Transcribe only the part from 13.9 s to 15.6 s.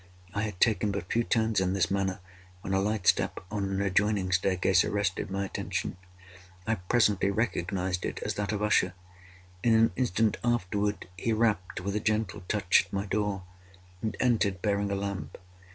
and entered, bearing a lamp.